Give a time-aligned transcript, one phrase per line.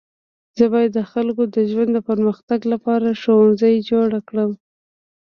[0.57, 4.51] زه باید د خلکو د ژوند د پرمختګ لپاره ښوونځی جوړه کړم.